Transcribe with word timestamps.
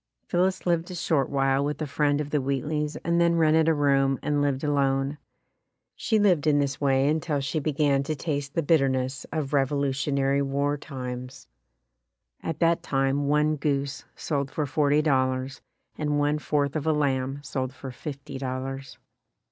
Phillis 0.25 0.65
lived 0.65 0.89
a 0.89 0.95
short 0.95 1.29
while 1.29 1.63
with 1.63 1.79
a 1.79 1.85
friend 1.85 2.19
of 2.19 2.31
the 2.31 2.39
Wheatleys 2.41 2.97
and 3.03 3.21
then 3.21 3.35
rented 3.35 3.69
a 3.69 3.73
room 3.75 4.17
and 4.23 4.41
lived 4.41 4.61
174*] 4.61 4.61
UNSUNG 4.61 4.67
HEROES 4.67 4.77
alone. 4.97 5.17
She 5.95 6.17
lived 6.17 6.47
in 6.47 6.57
this 6.57 6.81
way 6.81 7.07
until 7.07 7.39
she 7.39 7.59
began 7.59 8.01
to 8.01 8.15
taste 8.15 8.55
the 8.55 8.63
bitterness 8.63 9.27
of 9.31 9.53
Revolutionary 9.53 10.41
War 10.41 10.75
times. 10.75 11.47
At 12.41 12.57
that 12.61 12.81
time 12.81 13.27
one 13.27 13.57
goose 13.57 14.03
sold 14.15 14.49
for 14.49 14.65
forty 14.65 15.03
dollars 15.03 15.61
and 15.99 16.17
one 16.17 16.39
fourth 16.39 16.75
of 16.75 16.87
a 16.87 16.93
lamb 16.93 17.39
sold 17.43 17.71
for 17.71 17.91
fifty 17.91 18.39
dollars. 18.39 18.97